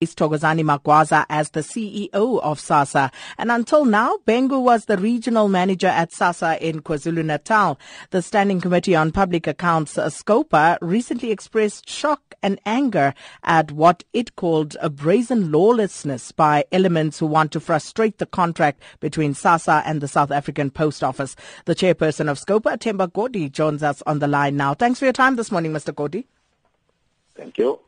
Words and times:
is 0.00 0.14
Thokozani 0.14 0.62
Magwaza 0.62 1.26
as 1.28 1.50
the 1.50 1.60
CEO 1.60 2.40
of 2.40 2.60
SASSA. 2.60 3.12
And 3.36 3.50
until 3.50 3.84
now, 3.84 4.18
Bhengu 4.26 4.62
was 4.62 4.84
the 4.84 4.96
regional 4.96 5.48
manager 5.48 5.88
at 5.88 6.12
SASSA 6.12 6.60
in 6.60 6.82
KwaZulu-Natal. 6.82 7.76
The 8.10 8.22
Standing 8.22 8.60
Committee 8.60 8.94
on 8.94 9.10
Public 9.10 9.48
Accounts, 9.48 9.98
uh, 9.98 10.08
SCOPA, 10.08 10.78
recently 10.80 11.32
expressed 11.32 11.90
shock 11.90 12.22
and 12.44 12.60
anger 12.64 13.12
at 13.42 13.72
what 13.72 14.04
it 14.12 14.36
called 14.36 14.76
a 14.80 14.88
brazen 14.88 15.50
lawlessness 15.50 16.30
by 16.30 16.64
elements 16.70 17.18
who 17.18 17.26
want 17.26 17.50
to 17.50 17.58
frustrate 17.58 18.18
the 18.18 18.26
contract 18.26 18.80
between 19.00 19.34
SASSA 19.34 19.82
and 19.84 20.00
the 20.00 20.06
South 20.06 20.30
African 20.30 20.70
Post 20.70 21.02
Office. 21.02 21.34
The 21.64 21.74
chairperson 21.74 22.30
of 22.30 22.38
SCOPA, 22.38 22.78
Themba 22.78 23.12
Godi, 23.12 23.48
joins 23.48 23.82
us 23.82 24.00
on 24.06 24.20
the 24.20 24.28
line 24.28 24.56
now. 24.56 24.74
Thanks 24.74 25.00
for 25.00 25.06
your 25.06 25.12
time 25.12 25.34
this 25.34 25.50
morning, 25.50 25.72
Mr. 25.72 25.92
Godi. 25.92 26.28
Thank 27.34 27.58
you. 27.58 27.80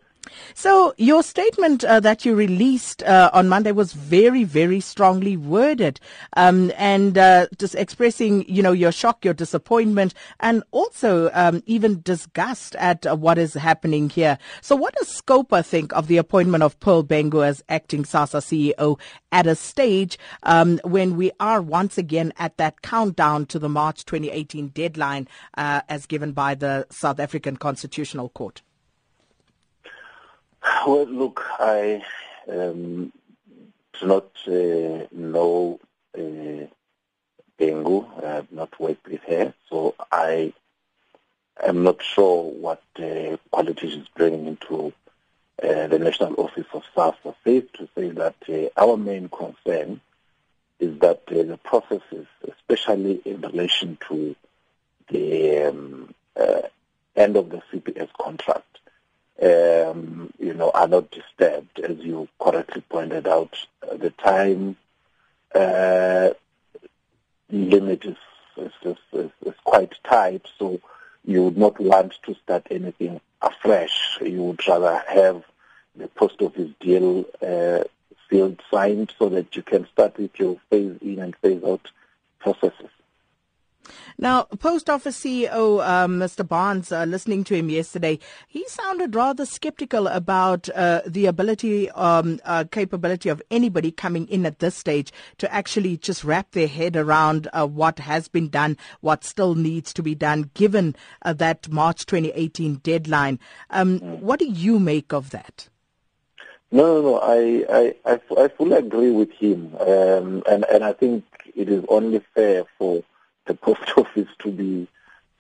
So 0.55 0.95
your 0.99 1.23
statement 1.23 1.85
uh, 1.85 2.01
that 2.01 2.25
you 2.25 2.35
released 2.35 3.03
uh, 3.03 3.31
on 3.33 3.49
Monday 3.49 3.73
was 3.73 3.93
very, 3.93 4.45
very 4.45 4.81
strongly 4.81 5.37
worded, 5.37 6.01
um, 6.37 6.73
and 6.77 7.17
uh, 7.17 7.47
just 7.59 7.75
expressing, 7.75 8.49
you 8.49 8.63
know, 8.63 8.73
your 8.73 8.93
shock, 8.93 9.25
your 9.25 9.35
disappointment, 9.35 10.15
and 10.41 10.63
also 10.71 11.31
um, 11.33 11.63
even 11.67 12.03
disgust 12.03 12.75
at 12.77 13.07
uh, 13.07 13.17
what 13.17 13.39
is 13.39 13.55
happening 13.55 14.11
here. 14.11 14.39
So, 14.61 14.77
what 14.77 14.95
does 14.95 15.09
Scopa 15.09 15.65
think 15.65 15.93
of 15.95 16.07
the 16.07 16.19
appointment 16.19 16.63
of 16.63 16.79
Pearl 16.81 17.03
Bhengu 17.03 17.47
as 17.47 17.65
acting 17.69 18.05
SASSA 18.05 18.41
CEO 18.77 18.99
at 19.33 19.47
a 19.47 19.55
stage 19.55 20.19
um, 20.43 20.81
when 20.85 21.17
we 21.17 21.31
are 21.41 21.63
once 21.63 21.97
again 21.97 22.33
at 22.39 22.57
that 22.59 22.83
countdown 22.83 23.47
to 23.47 23.59
the 23.59 23.69
March 23.69 24.05
2018 24.05 24.69
deadline, 24.69 25.29
uh, 25.57 25.81
as 25.89 26.07
given 26.07 26.33
by 26.33 26.55
the 26.55 26.87
South 26.91 27.21
African 27.21 27.57
Constitutional 27.57 28.29
Court? 28.29 28.63
Well, 30.91 31.07
look, 31.07 31.41
I 31.61 32.03
um, 32.49 33.13
do 34.01 34.07
not 34.07 34.27
uh, 34.49 35.07
know 35.13 35.79
uh, 36.19 36.67
Bhengu. 37.57 38.25
I 38.25 38.35
have 38.35 38.51
not 38.51 38.81
worked 38.81 39.07
with 39.07 39.23
her, 39.29 39.55
so 39.69 39.95
I 40.11 40.53
am 41.65 41.85
not 41.85 42.03
sure 42.03 42.43
what 42.51 42.83
uh, 42.99 43.37
qualities 43.53 43.93
she's 43.93 44.09
bringing 44.17 44.49
into 44.49 44.93
uh, 45.63 45.87
the 45.87 46.01
National 46.01 46.35
Office 46.41 46.67
of 46.75 46.83
SASSA. 46.97 47.37
Safe 47.45 47.73
to 47.75 47.89
say 47.95 48.09
that 48.11 48.35
uh, 48.49 48.83
our 48.85 48.97
main 48.97 49.29
concern 49.29 50.01
is 50.81 50.99
that 50.99 51.23
uh, 51.29 51.35
the 51.45 51.61
processes, 51.63 52.27
especially 52.53 53.23
in 53.25 53.43
relation 53.43 53.97
to 54.09 54.35
the 55.09 55.69
um, 55.69 56.13
uh, 56.35 56.63
end 57.15 57.37
of 57.37 57.49
the 57.49 57.63
CPS 57.73 58.09
contract, 58.21 58.80
um, 59.43 60.33
you 60.39 60.55
know, 60.55 60.71
are 60.75 60.89
not 60.89 61.11
disturbed, 61.11 61.81
as 61.81 61.99
you 61.99 62.29
correctly 62.39 62.83
pointed 62.89 63.27
out. 63.27 63.57
The 63.91 64.11
time 64.11 64.77
uh, 65.55 66.31
limit 67.51 68.05
is, 68.05 68.17
is, 68.57 68.73
is, 69.13 69.31
is, 69.45 69.55
quite 69.65 69.95
tight, 70.05 70.47
so 70.59 70.81
you 71.25 71.45
would 71.45 71.59
not 71.59 71.81
want 71.81 72.19
to 72.25 72.35
start 72.35 72.67
anything 72.71 73.21
afresh. 73.41 74.19
You 74.21 74.43
would 74.45 74.67
rather 74.69 75.03
have 75.09 75.43
the 75.97 76.09
post 76.09 76.41
office 76.41 76.71
deal 76.81 77.25
uh, 77.43 77.85
sealed, 78.29 78.61
signed, 78.71 79.13
so 79.19 79.29
that 79.31 79.57
you 79.57 79.63
can 79.63 79.87
start 79.89 80.19
with 80.19 80.39
your 80.39 80.59
phase 80.71 80.97
in 81.01 81.19
and 81.19 81.35
phase 81.37 81.63
out 81.65 81.91
processes. 82.39 82.91
Now, 84.19 84.45
Post 84.45 84.91
Office 84.91 85.19
CEO 85.19 85.87
um, 85.87 86.19
Mr. 86.19 86.47
Barnes, 86.47 86.93
uh, 86.93 87.05
listening 87.05 87.45
to 87.45 87.55
him 87.55 87.71
yesterday, 87.71 88.19
he 88.47 88.67
sounded 88.69 89.15
rather 89.15 89.47
skeptical 89.47 90.07
about 90.07 90.69
uh, 90.71 91.01
the 91.07 91.27
ability, 91.27 91.91
um, 91.91 92.41
uh, 92.45 92.65
capability 92.71 93.29
of 93.29 93.43
anybody 93.51 93.91
coming 93.91 94.27
in 94.29 94.47
at 94.47 94.59
this 94.59 94.75
stage 94.75 95.13
to 95.39 95.53
actually 95.53 95.97
just 95.97 96.25
wrap 96.25 96.53
their 96.53 96.69
head 96.69 96.97
around 96.97 97.49
uh, 97.53 97.67
what 97.67 97.99
has 98.01 98.29
been 98.29 98.49
done, 98.49 98.77
what 99.01 99.25
still 99.25 99.55
needs 99.55 99.93
to 99.95 100.03
be 100.03 100.15
done, 100.15 100.51
given 100.55 100.95
uh, 101.23 101.33
that 101.33 101.69
March 101.69 102.07
2018 102.07 102.77
deadline. 102.77 103.39
Um, 103.71 104.01
mm. 104.01 104.21
What 104.21 104.39
do 104.39 104.47
you 104.47 104.79
make 104.79 105.13
of 105.13 105.31
that? 105.31 105.69
No, 106.73 107.01
no, 107.01 107.03
no. 107.03 107.21
I, 107.21 107.65
I, 107.69 107.95
I, 108.13 108.43
I 108.45 108.49
fully 108.49 108.77
agree 108.77 109.11
with 109.11 109.33
him, 109.33 109.75
um, 109.81 110.43
and 110.49 110.65
and 110.65 110.85
I 110.85 110.93
think 110.93 111.25
it 111.57 111.69
is 111.69 111.85
only 111.89 112.21
fair 112.33 112.65
for 112.79 113.03
the 113.47 113.55
post 113.55 113.83
office 113.97 114.29
to 114.41 114.51
be 114.51 114.89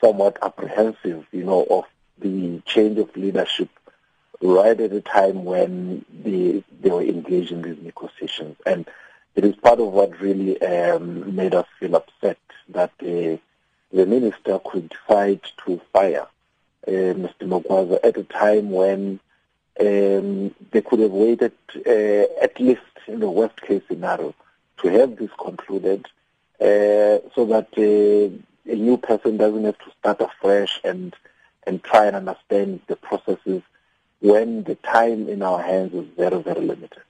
somewhat 0.01 0.39
apprehensive, 0.43 1.27
you 1.33 1.45
know, 1.45 1.65
of 1.71 1.85
the 2.19 2.61
change 2.67 2.99
of 2.99 3.15
leadership 3.17 3.69
right 4.43 4.81
at 4.81 4.93
a 4.93 5.01
time 5.01 5.45
when 5.45 6.05
they 6.25 6.65
they 6.81 6.91
were 6.91 7.03
engaged 7.03 7.53
in 7.53 7.63
these 7.63 7.83
negotiations. 7.83 8.57
And 8.65 8.87
it 9.35 9.45
is 9.45 9.55
part 9.57 9.81
of 9.81 9.89
what 9.89 10.21
really 10.21 10.61
um, 10.63 11.35
made 11.35 11.55
us 11.55 11.67
feel 11.79 11.97
upset 11.97 12.39
that 12.71 12.93
uh, 13.01 13.37
the 13.93 14.07
minister 14.07 14.59
could 14.65 14.89
decide 14.91 15.41
to 15.65 15.81
fire 15.93 16.27
uh, 16.87 16.91
Mr. 16.91 17.43
Magwaza 17.43 17.99
at 18.03 18.17
a 18.17 18.25
time 18.25 18.71
when 18.71 19.21
um, 19.81 20.55
they 20.71 20.83
could 20.83 21.01
have 21.01 21.11
waited 21.11 21.53
uh, 21.87 22.43
at 22.43 22.59
least 22.59 22.81
in 23.07 23.21
the 23.21 23.31
worst 23.31 23.61
case 23.61 23.83
scenario 23.89 24.35
to 24.79 24.89
have 24.89 25.17
this 25.17 25.31
concluded 25.39 26.07
so 26.61 27.45
that 27.47 27.69
uh, 27.79 28.71
a 28.71 28.77
new 28.77 28.97
person 28.97 29.37
doesn't 29.37 29.65
have 29.65 29.79
to 29.79 29.91
start 29.99 30.21
afresh 30.21 30.81
and 30.85 31.15
and 31.67 31.83
try 31.83 32.07
and 32.07 32.17
understand 32.17 32.81
the 32.87 32.97
processes 32.97 33.63
when 34.21 34.63
the 34.65 34.75
time 34.77 35.29
in 35.29 35.43
our 35.43 35.63
hands 35.63 35.95
is 35.95 36.07
very, 36.17 36.43
very 36.43 36.61
limited. 36.61 37.03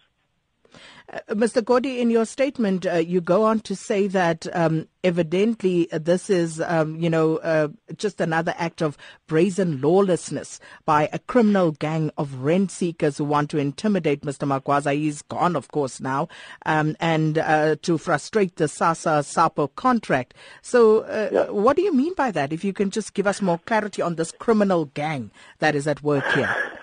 Uh, 1.12 1.19
Mr. 1.31 1.65
Godi, 1.65 2.00
in 2.00 2.10
your 2.10 2.25
statement, 2.25 2.87
uh, 2.87 2.94
you 2.94 3.21
go 3.21 3.44
on 3.44 3.60
to 3.60 3.75
say 3.75 4.06
that 4.06 4.47
um, 4.53 4.87
evidently 5.03 5.88
this 5.93 6.31
is, 6.31 6.60
um, 6.60 6.97
you 7.00 7.10
know, 7.10 7.38
uh, 7.38 7.69
just 7.97 8.21
another 8.21 8.54
act 8.59 8.81
of 8.81 8.97
brazen 9.26 9.81
lawlessness 9.81 10.60
by 10.84 11.09
a 11.12 11.19
criminal 11.19 11.72
gang 11.72 12.10
of 12.16 12.43
rent 12.43 12.70
seekers 12.70 13.19
who 13.19 13.25
want 13.25 13.50
to 13.50 13.59
intimidate 13.59 14.22
Mr. 14.22 14.47
Magwaza. 14.47 14.94
He's 14.94 15.22
gone, 15.22 15.56
of 15.56 15.69
course, 15.69 16.00
now, 16.00 16.28
um, 16.65 16.97
and 17.00 17.38
uh, 17.38 17.76
to 17.82 17.99
frustrate 17.99 18.56
the 18.56 18.66
SASSA 18.66 19.25
SAPO 19.25 19.75
contract. 19.75 20.34
So, 20.62 21.00
uh, 21.00 21.28
yeah. 21.32 21.50
what 21.50 21.76
do 21.76 21.82
you 21.82 21.94
mean 21.94 22.15
by 22.15 22.31
that? 22.31 22.53
If 22.53 22.62
you 22.62 22.72
can 22.72 22.91
just 22.91 23.15
give 23.15 23.26
us 23.26 23.43
more 23.43 23.59
clarity 23.59 24.03
on 24.03 24.15
this 24.15 24.32
criminal 24.32 24.87
gang 24.87 25.31
that 25.59 25.75
is 25.75 25.88
at 25.88 26.03
work 26.03 26.25
here. 26.32 26.54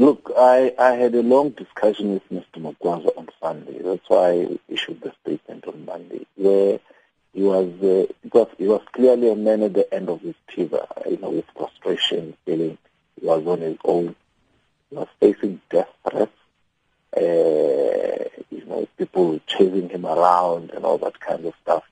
Look, 0.00 0.30
I, 0.36 0.72
I 0.78 0.92
had 0.92 1.16
a 1.16 1.24
long 1.24 1.50
discussion 1.50 2.12
with 2.12 2.28
Mr. 2.30 2.62
Magwaza 2.62 3.10
on 3.18 3.28
Sunday. 3.42 3.80
That's 3.82 4.08
why 4.08 4.30
I 4.30 4.58
issued 4.68 5.00
the 5.00 5.12
statement 5.22 5.66
on 5.66 5.84
Monday, 5.86 6.24
where 6.36 6.78
he 7.34 7.42
was, 7.42 7.66
uh, 7.82 8.06
was 8.32 8.82
clearly 8.92 9.28
a 9.28 9.34
man 9.34 9.64
at 9.64 9.74
the 9.74 9.92
end 9.92 10.08
of 10.08 10.20
his 10.20 10.36
tether, 10.54 10.86
you 11.10 11.16
know, 11.16 11.30
with 11.30 11.46
frustration, 11.56 12.36
feeling 12.46 12.78
he 13.20 13.26
was 13.26 13.44
on 13.44 13.60
his 13.60 13.76
own. 13.84 14.14
He 14.88 14.96
was 14.96 15.08
facing 15.18 15.60
death 15.68 15.88
threats. 16.08 16.30
Uh, 17.16 18.28
you 18.50 18.64
know, 18.66 18.86
people 18.98 19.40
chasing 19.48 19.88
him 19.88 20.06
around 20.06 20.70
and 20.70 20.84
all 20.84 20.98
that 20.98 21.18
kind 21.18 21.44
of 21.44 21.54
stuff. 21.62 21.82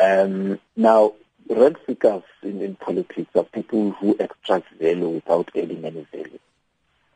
Um, 0.00 0.60
now, 0.76 1.14
rent 1.50 1.78
seekers 1.84 2.22
in, 2.44 2.62
in 2.62 2.76
politics 2.76 3.30
are 3.34 3.42
people 3.42 3.90
who 3.90 4.16
extract 4.20 4.72
value 4.74 5.08
without 5.08 5.50
adding 5.56 5.84
any 5.84 6.06
value 6.12 6.38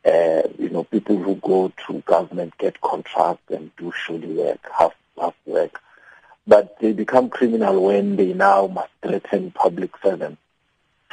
uh, 0.09 0.47
you 0.57 0.69
know, 0.69 0.83
people 0.83 1.17
who 1.17 1.35
go 1.35 1.71
to 1.85 2.01
government 2.01 2.57
get 2.57 2.81
contracts 2.81 3.51
and 3.51 3.71
do 3.77 3.91
shoddy 3.91 4.33
work, 4.33 4.59
half 4.77 4.93
half 5.19 5.35
work, 5.45 5.79
but 6.47 6.79
they 6.79 6.93
become 6.93 7.29
criminal 7.29 7.83
when 7.83 8.15
they 8.15 8.33
now 8.33 8.67
must 8.67 8.89
threaten 9.03 9.51
public 9.51 9.91
servants 10.01 10.41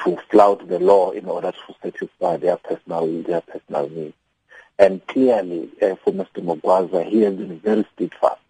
to 0.03 0.17
flout 0.31 0.67
the 0.69 0.79
law 0.79 1.11
in 1.11 1.27
order 1.27 1.53
to 1.53 1.75
satisfy 1.83 2.37
their 2.37 2.57
personal 2.57 3.23
their 3.23 3.41
personal 3.43 3.89
needs. 3.89 4.15
And 4.79 5.07
clearly, 5.07 5.71
uh, 5.83 5.97
for 5.97 6.13
Mr. 6.13 6.43
Magwaza, 6.45 7.07
he 7.07 7.23
has 7.23 7.35
been 7.35 7.59
very 7.61 7.87
steadfast 7.95 8.41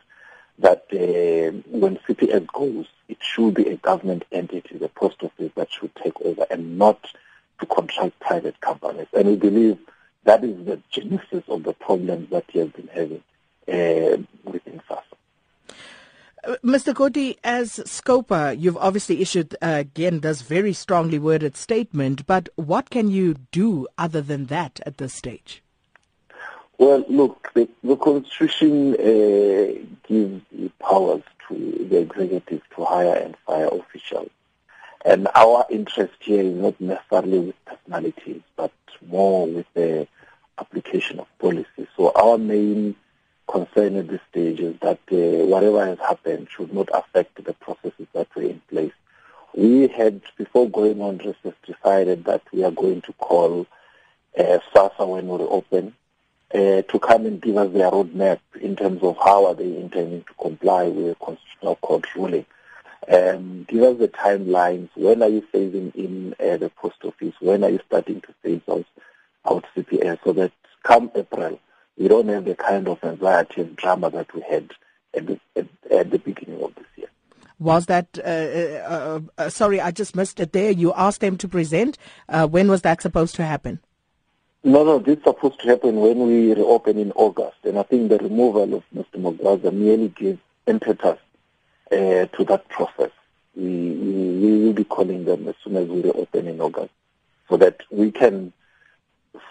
that 0.59 0.85
uh, 0.93 1.59
when 1.71 1.99
CPS 2.09 2.47
goes, 2.49 2.87
it 3.09 3.19
should 3.21 3.55
be 3.55 3.69
a 3.69 3.77
government 3.77 4.25
entity, 4.33 4.79
the 4.79 4.89
post 4.89 5.23
office, 5.23 5.53
that 5.55 5.73
should 5.73 5.95
take 5.97 6.21
over, 6.23 6.47
and 6.51 6.79
not 6.79 6.99
to 7.61 7.67
contract 7.67 8.19
private 8.21 8.61
companies. 8.61 9.07
And 9.13 9.29
we 9.29 9.37
believe 9.37 9.79
that 10.27 10.45
is 10.45 10.67
the 10.67 10.81
genesis 10.91 11.45
of 11.49 11.63
the 11.63 11.73
problems 11.73 12.29
that 12.31 12.45
he 12.49 12.59
has 12.59 12.69
been 12.71 12.89
having 12.89 13.23
uh, 13.69 14.19
within 14.45 14.81
SASSA. 14.89 15.03
Uh, 16.45 16.57
Mr. 16.63 16.95
Godi, 16.95 17.39
as 17.43 17.77
Scopa, 17.87 18.59
you've 18.59 18.77
obviously 18.77 19.21
issued 19.23 19.55
uh, 19.63 19.79
again 19.81 20.21
this 20.21 20.43
very 20.43 20.73
strongly 20.73 21.19
worded 21.19 21.57
statement, 21.57 22.27
but 22.27 22.49
what 22.57 22.91
can 22.91 23.09
you 23.09 23.35
do 23.53 23.87
other 23.97 24.21
than 24.21 24.47
that 24.47 24.81
at 24.85 24.99
this 24.99 25.15
stage? 25.15 25.63
Well, 26.79 27.05
look, 27.09 27.53
the, 27.55 27.69
the 27.83 27.97
Constitution 27.97 28.95
uh, 28.95 29.87
gives 30.07 30.43
powers 30.79 31.23
to 31.49 31.87
the 31.89 31.99
executive 31.99 32.63
to 32.75 32.85
hire 32.85 33.17
and 33.17 33.37
fire 33.47 33.69
officials. 33.69 34.31
And 35.05 35.29
our 35.37 35.65
interest 35.71 36.15
here 36.19 36.43
is 36.43 36.57
not 36.57 36.81
necessarily 36.81 37.39
with 37.39 37.65
personalities, 37.65 38.43
but 38.57 38.73
more 39.09 39.47
with 39.47 39.66
application 40.97 41.21
of 41.21 41.39
policy. 41.39 41.89
So 41.97 42.13
our 42.15 42.39
main 42.39 42.97
concern 43.49 43.97
at 43.97 44.09
this 44.09 44.21
stage 44.31 44.61
is 44.61 44.77
that 44.81 44.99
uh, 45.13 45.47
whatever 45.47 45.85
has 45.85 45.99
happened 45.99 46.49
should 46.51 46.73
not 46.73 46.89
affect 46.93 47.43
the 47.45 47.53
processes 47.55 48.07
that 48.13 48.35
were 48.35 48.43
in 48.43 48.61
place. 48.69 48.93
We 49.55 49.89
had, 49.89 50.21
before 50.37 50.69
going 50.69 51.01
on 51.01 51.19
recess, 51.19 51.55
decided 51.65 52.25
that 52.25 52.43
we 52.53 52.65
are 52.65 52.71
going 52.71 53.03
to 53.03 53.13
call 53.15 53.67
uh, 54.39 54.59
SASSA 54.75 55.09
when 55.09 55.29
we 55.29 55.39
reopen 55.39 55.95
uh, 56.55 56.83
to 56.83 56.99
come 57.01 57.27
and 57.27 57.41
give 57.41 57.57
us 57.57 57.73
their 57.73 57.91
roadmap 57.91 58.41
in 58.61 58.77
terms 58.77 59.03
of 59.03 59.17
how 59.17 59.47
are 59.47 59.55
they 59.55 59.77
intending 59.77 60.23
to 60.25 60.35
comply 60.41 60.85
with 60.85 61.07
the 61.07 61.15
Constitutional 61.25 61.77
Court 61.77 62.05
ruling. 62.15 62.47
Um, 63.09 63.65
give 63.69 63.83
us 63.83 63.99
the 63.99 64.09
timelines. 64.09 64.89
When 64.95 65.23
are 65.23 65.29
you 65.29 65.43
phasing 65.55 65.95
in 65.95 66.35
uh, 66.41 66.57
the 66.57 66.71
post 66.71 66.97
office? 67.05 67.35
When 67.41 67.65
are 67.65 67.71
you 67.71 67.81
starting 67.87 68.21
to 68.23 68.35
phase 68.43 68.63
out, 68.69 68.85
out 69.49 69.65
CPS 69.77 70.19
so 70.25 70.33
that 70.33 70.53
come 70.83 71.11
April, 71.15 71.61
we 71.97 72.09
don't 72.09 72.29
have 72.29 72.45
the 72.45 72.55
kind 72.55 72.89
of 72.89 73.03
anxiety 73.03 73.63
and 73.63 73.77
drama 73.77 74.11
that 74.11 74.35
we 74.35 74.43
had 74.43 74.71
at 75.15 75.27
the, 75.27 75.41
at, 75.57 75.67
at 75.91 76.11
the 76.11 76.19
beginning 76.19 76.63
of 76.63 76.75
this 76.75 76.87
year. 76.97 77.09
Was 77.59 77.87
that, 77.87 78.19
uh, 78.19 78.23
uh, 78.23 79.21
uh, 79.39 79.49
sorry, 79.49 79.81
I 79.81 79.91
just 79.91 80.15
missed 80.15 80.41
it 80.41 80.53
there. 80.53 80.71
You 80.71 80.93
asked 80.95 81.23
them 81.23 81.39
to 81.39 81.49
present. 81.49 81.97
Uh, 82.29 82.47
when 82.47 82.69
was 82.69 82.83
that 82.83 83.01
supposed 83.01 83.35
to 83.37 83.45
happen? 83.45 83.81
No, 84.63 84.85
no, 84.85 84.99
this 84.99 85.19
is 85.19 85.25
supposed 85.25 85.61
to 85.61 85.69
happen 85.69 85.97
when 85.97 86.19
we 86.27 86.53
reopen 86.53 86.99
in 86.99 87.13
August. 87.13 87.59
And 87.65 87.79
I 87.79 87.83
think 87.85 88.11
the 88.11 88.19
removal 88.19 88.75
of 88.75 88.83
Mr. 88.95 89.15
Magwaza 89.17 89.73
merely 89.73 90.09
gives 90.09 90.41
impetus 90.67 91.19
uh, 91.91 91.95
to 92.27 92.45
that 92.49 92.69
process. 92.69 93.11
We, 93.55 93.63
we, 93.63 94.39
we 94.39 94.65
will 94.65 94.73
be 94.75 94.85
calling 94.85 95.25
them 95.25 95.49
as 95.49 95.55
soon 95.65 95.77
as 95.77 95.89
we 95.89 96.03
reopen 96.03 96.49
in 96.49 96.61
August 96.61 96.93
so 97.49 97.57
that 97.57 97.81
we 97.91 98.11
can 98.11 98.53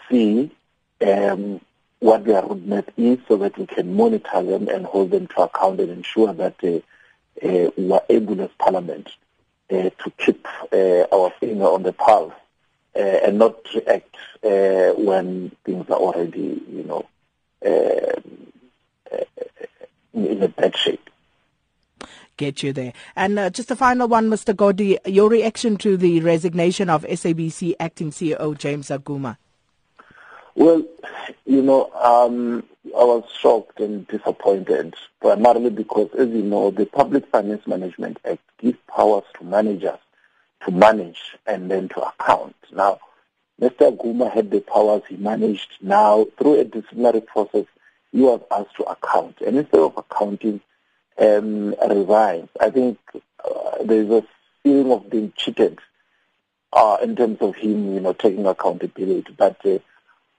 see 0.10 0.51
um, 1.02 1.62
what 2.00 2.26
their 2.26 2.42
roadmap 2.42 2.88
is 2.98 3.20
so 3.28 3.38
that 3.38 3.58
we 3.58 3.66
can 3.66 3.96
monitor 3.96 4.44
them 4.44 4.68
and 4.68 4.86
hold 4.86 5.12
them 5.12 5.28
to 5.28 5.42
account 5.44 5.80
and 5.80 5.90
ensure 5.90 6.34
that 6.34 6.56
uh, 6.64 6.80
uh, 7.46 7.70
we 7.78 7.92
are 7.92 8.04
able 8.10 8.40
as 8.42 8.50
Parliament 8.58 9.10
uh, 9.72 9.90
to 9.90 10.12
keep 10.18 10.48
uh, 10.72 11.06
our 11.12 11.32
finger 11.40 11.66
on 11.66 11.84
the 11.84 11.94
pulse 11.94 12.34
uh, 12.96 13.00
and 13.00 13.40
not 13.40 13.56
react 13.74 14.16
uh, 14.44 14.94
when 14.98 15.52
things 15.64 15.90
are 15.90 15.98
already, 15.98 16.62
you 16.70 16.84
know, 16.84 17.06
uh, 17.66 18.22
in 20.14 20.44
a 20.44 20.48
bad 20.48 20.78
shape. 20.78 21.10
Get 22.38 22.64
you 22.64 22.74
there. 22.74 22.94
And 23.16 23.40
uh, 23.40 23.50
just 23.50 23.72
a 23.72 23.76
final 23.76 24.08
one, 24.08 24.30
Mr. 24.30 24.56
Godi, 24.56 24.98
your 25.06 25.30
reaction 25.30 25.78
to 25.78 25.96
the 25.96 26.20
resignation 26.20 26.90
of 26.90 27.04
SABC 27.04 27.76
acting 27.80 28.12
CEO 28.12 28.58
James 28.58 28.90
Aguma. 28.90 29.38
Well, 30.56 30.84
you 31.46 31.62
know, 31.62 31.92
um, 31.94 32.63
I 32.86 33.04
was 33.04 33.24
shocked 33.40 33.80
and 33.80 34.07
disappointed, 34.07 34.96
primarily 35.19 35.69
because, 35.69 36.10
as 36.18 36.30
you 36.30 36.44
know, 36.44 36.72
the 36.72 36.86
Public 36.86 37.28
Finance 37.28 37.68
Management 37.68 38.19
Act 38.25 38.42
gives 38.60 38.78
powers 38.88 39.25
to 39.38 39.44
managers 39.44 40.00
to 40.66 40.72
manage 40.72 41.19
and 41.46 41.69
then 41.69 41.90
to 41.90 42.02
account. 42.02 42.56
Now, 42.72 43.00
Mr. 43.62 43.96
Aguma 43.96 44.31
had 44.34 44.50
the 44.50 44.62
powers 44.62 45.04
he 45.10 45.18
managed. 45.18 45.78
Now, 45.81 46.25
through 46.38 46.60
a 46.62 46.63
disciplinary 46.63 47.22
process, 47.22 47.66
he 48.12 48.22
was 48.22 48.42
asked 48.50 48.75
to 48.78 48.84
account. 48.84 49.42
And 49.46 49.58
instead 49.58 49.81
of 49.81 49.98
accounting, 49.98 50.62
um, 51.18 51.75
resigns. 51.90 52.50
I 52.60 52.69
think 52.69 52.98
uh, 53.13 53.84
there's 53.84 54.10
a 54.10 54.24
feeling 54.63 54.92
of 54.92 55.10
being 55.10 55.34
cheated 55.36 55.80
uh, 56.74 56.98
in 57.01 57.16
terms 57.16 57.38
of 57.42 57.56
him, 57.56 57.94
you 57.94 58.01
know, 58.01 58.13
taking 58.13 58.46
accountability. 58.46 59.34
But 59.38 59.66
uh, 59.66 59.80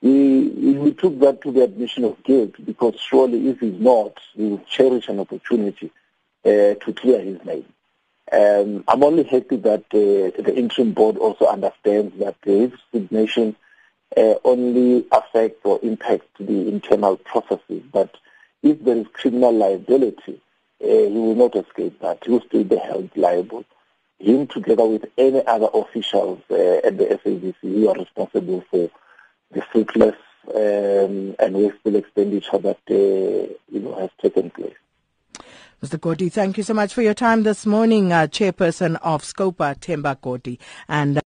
we, 0.03 0.49
we 0.49 0.93
took 0.93 1.19
that 1.21 1.43
to 1.43 1.53
the 1.53 1.63
admission 1.63 2.05
of 2.05 2.23
guilt 2.23 2.55
because 2.65 2.99
surely 3.01 3.49
if 3.49 3.61
he's 3.61 3.81
not, 3.81 4.19
he 4.35 4.45
will 4.45 4.65
cherish 4.69 5.09
an 5.09 5.21
opportunity 5.21 5.91
uh, 6.45 6.75
to 6.75 6.95
clear 6.95 7.21
his 7.21 7.45
name. 7.45 7.65
Um, 8.31 8.85
I'm 8.89 9.05
only 9.05 9.23
happy 9.23 9.57
that 9.57 9.85
uh, 9.93 10.43
the 10.43 10.55
interim 10.57 10.93
board 10.93 11.17
also 11.17 11.47
understands 11.47 12.19
that 12.19 12.37
his 12.45 12.73
resignation 12.93 13.57
uh, 14.17 14.35
only 14.45 15.07
affects 15.13 15.61
or 15.65 15.79
impacts 15.83 16.27
the 16.39 16.69
internal 16.69 17.17
processes. 17.17 17.83
But 17.93 18.17
if 18.63 18.83
there 18.85 18.97
is 18.97 19.07
criminal 19.13 19.53
liability, 19.53 20.41
uh, 20.83 20.87
he 20.87 21.09
will 21.09 21.37
not 21.37 21.57
escape 21.57 22.01
that. 22.01 22.25
He 22.25 22.33
will 22.33 22.43
still 22.43 22.65
be 22.65 22.77
held 22.77 23.11
liable. 23.17 23.65
Him, 24.19 24.47
together 24.47 24.87
with 24.87 25.05
any 25.19 25.47
other 25.47 25.69
officials 25.73 26.41
uh, 26.51 26.81
at 26.85 26.97
the 26.99 27.05
SABC 27.05 27.55
who 27.61 27.89
are 27.89 27.95
responsible 27.95 28.65
for 28.71 28.91
the 29.53 29.63
fruitless 29.73 30.17
um, 30.55 31.35
and 31.39 31.55
wasteful 31.55 31.97
expenditure 31.97 32.59
that 32.59 32.79
uh, 32.91 33.55
you 33.71 33.81
know 33.81 33.95
has 33.99 34.11
taken 34.21 34.51
place. 34.51 34.75
Mr. 35.83 36.01
Godi, 36.01 36.31
thank 36.31 36.57
you 36.57 36.63
so 36.63 36.73
much 36.73 36.95
for 36.95 37.03
your 37.03 37.15
time 37.15 37.43
this 37.43 37.67
morning, 37.67 38.11
uh, 38.11 38.27
Chairperson 38.27 38.97
of 39.03 39.23
Scopa, 39.23 39.79
Themba 39.79 40.19
Godi. 40.21 40.59
And 40.89 41.21